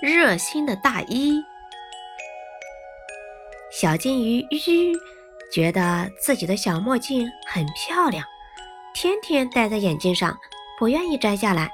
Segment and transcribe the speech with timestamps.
[0.00, 1.42] 热心的大衣。
[3.70, 4.92] 小金鱼吁
[5.52, 8.24] 觉得自己的小墨镜很漂亮，
[8.94, 10.36] 天天戴在眼睛上，
[10.78, 11.70] 不愿意摘下来。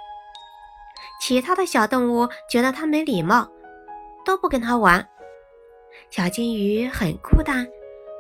[1.21, 3.49] 其他的小动物觉得它没礼貌，
[4.25, 5.07] 都不跟它玩。
[6.11, 7.67] 小金鱼很孤单。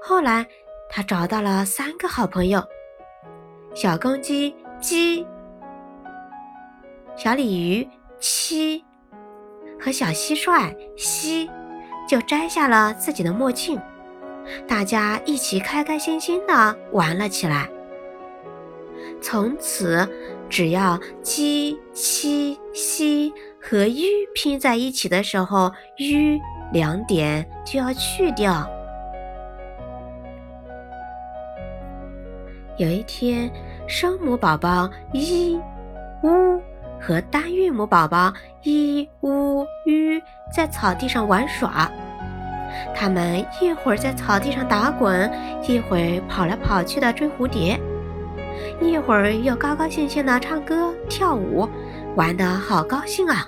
[0.03, 0.47] 后来，
[0.91, 2.63] 它找到了三个好朋友：
[3.75, 5.27] 小公鸡鸡、
[7.17, 7.89] 小鲤鱼
[8.21, 8.85] 七
[9.81, 11.51] 和小蟋蟀西，
[12.09, 13.81] 就摘下了自己的墨镜。
[14.69, 17.69] 大家一起开开心心地玩了起来。
[19.21, 20.07] 从此，
[20.49, 26.39] 只要鸡、七、西和鱼拼在一起的时候，鱼
[26.73, 28.69] 两点就要去掉。
[32.77, 33.51] 有一天，
[33.87, 35.59] 声母宝宝一、
[36.23, 36.61] 呜
[37.01, 40.23] 和单韵母宝宝一、乌、吁
[40.55, 41.91] 在草地上玩耍。
[42.95, 45.31] 他们一会儿在草地上打滚，
[45.67, 47.79] 一会儿跑来跑去的追蝴蝶，
[48.81, 51.69] 一会儿又高高兴兴的唱歌跳舞，
[52.17, 53.47] 玩得好高兴啊！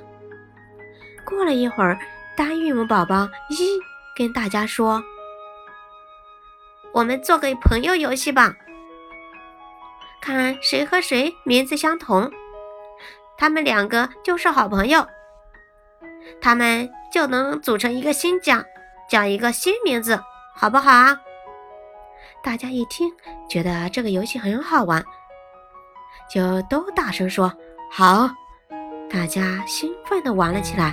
[1.24, 1.98] 过了一会儿，
[2.36, 3.68] 单韵母宝宝一
[4.16, 5.02] 跟大家说
[6.94, 8.54] ：“我们做个朋友游戏吧，
[10.20, 12.30] 看谁和谁名字相同，
[13.36, 15.06] 他们两个就是好朋友，
[16.40, 18.64] 他们就能组成一个新家。”
[19.08, 20.20] 叫一个新名字，
[20.52, 21.16] 好不好啊？
[22.42, 23.08] 大家一听，
[23.48, 25.00] 觉得这个游戏很好玩，
[26.28, 27.54] 就都大声说
[27.88, 28.28] 好。
[29.08, 30.92] 大家兴奋地玩了起来。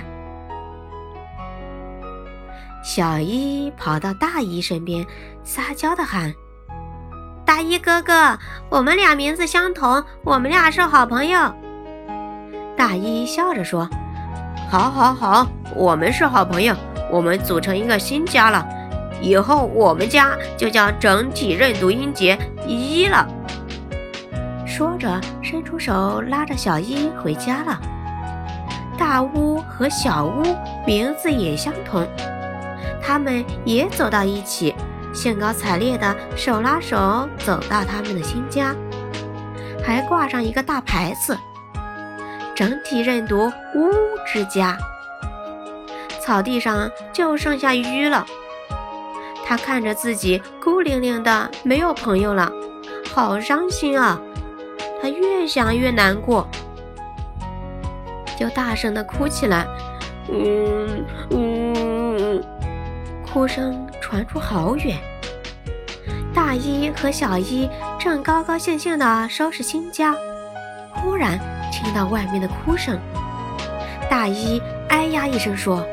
[2.84, 5.04] 小一跑到大一身边，
[5.42, 6.32] 撒娇地喊
[7.44, 8.38] ：“大一哥哥，
[8.70, 11.52] 我们俩名字相同，我们俩是好朋友。”
[12.76, 13.88] 大一笑着说
[14.70, 16.74] ：“好，好，好，我们是好朋友。”
[17.10, 18.66] 我们组成一个新家了，
[19.20, 23.28] 以后我们家就叫整体认读音节一了。
[24.66, 27.78] 说着，伸出手拉着小一回家了。
[28.98, 30.42] 大屋和小屋
[30.84, 32.04] 名字也相同，
[33.00, 34.74] 他们也走到一起，
[35.12, 38.74] 兴高采烈的手拉手走到他们的新家，
[39.84, 41.36] 还挂上一个大牌子：
[42.54, 43.90] 整体认读屋
[44.26, 44.78] 之家。
[46.20, 48.24] 草地上就剩下鱼了，
[49.44, 52.50] 他看着自己孤零零的，没有朋友了，
[53.14, 54.18] 好伤心啊！
[55.02, 56.48] 他越想越难过，
[58.38, 59.66] 就大声的哭起来。
[60.30, 62.42] 嗯嗯，
[63.22, 64.96] 哭声传出好远。
[66.32, 70.14] 大一和小一正高高兴兴的收拾新家，
[70.94, 71.38] 忽然
[71.84, 72.98] 听到外面的哭声。
[74.08, 75.86] 大一哎呀一声说。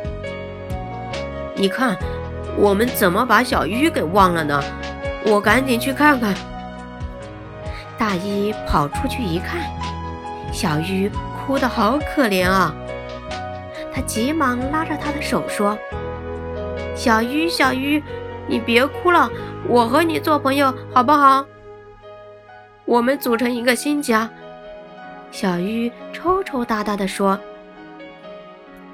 [1.53, 1.97] 你看，
[2.57, 4.63] 我们怎么把小鱼给忘了呢？
[5.25, 6.33] 我赶紧去看看。
[7.97, 9.61] 大一跑出去一看，
[10.51, 11.11] 小鱼
[11.45, 12.73] 哭得好可怜啊！
[13.93, 15.77] 他急忙拉着他的手说
[16.95, 18.01] ：“小鱼，小鱼，
[18.47, 19.29] 你别哭了，
[19.67, 21.45] 我和你做朋友好不好？
[22.85, 24.27] 我们组成一个新家。”
[25.31, 27.39] 小玉抽抽搭搭地说：“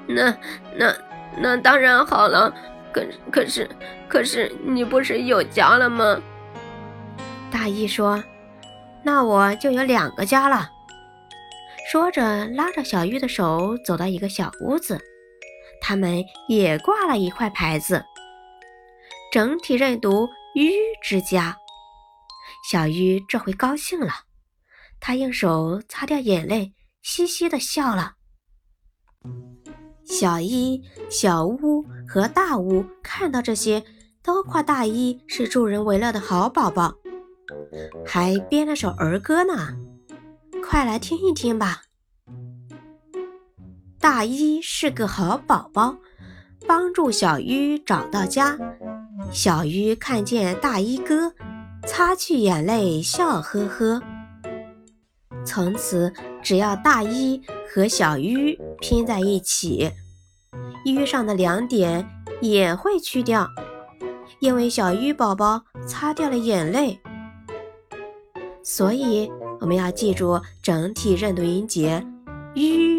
[0.06, 0.36] 那，
[0.76, 0.94] 那。”
[1.40, 2.52] 那当然好了，
[2.90, 3.68] 可可是
[4.08, 6.20] 可是你不是有家了吗？
[7.48, 8.24] 大意说
[9.04, 10.68] ：“那我就有两个家了。”
[11.92, 14.98] 说着，拉着小玉的手走到一个小屋子，
[15.80, 18.04] 他们也挂了一块牌子，
[19.30, 21.56] 整体认读“玉之家”。
[22.68, 24.12] 小玉这回高兴了，
[25.00, 28.14] 他用手擦掉眼泪，嘻嘻的笑了。
[30.04, 33.84] 小一、小乌和大乌看到这些，
[34.22, 36.94] 都夸大一是助人为乐的好宝宝，
[38.06, 39.76] 还编了首儿歌呢。
[40.62, 41.82] 快来听一听吧！
[44.00, 45.96] 大一是个好宝宝，
[46.66, 48.58] 帮助小鱼找到家。
[49.30, 51.32] 小鱼看见大一哥，
[51.86, 54.02] 擦去眼泪，笑呵呵。
[55.48, 56.12] 从此，
[56.42, 57.40] 只要大一
[57.72, 59.90] 和小鱼拼在一起。
[60.84, 62.06] 鱼上的两点
[62.42, 63.48] 也会去掉，
[64.40, 67.00] 因为小鱼宝宝擦掉了眼泪。
[68.62, 72.06] 所以我们要记住整体认读音节
[72.54, 72.97] “鱼”。